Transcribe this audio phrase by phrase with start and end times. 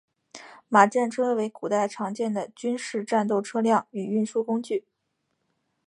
[0.67, 4.83] 马战车为古代常见的军事战斗车辆与运输工具。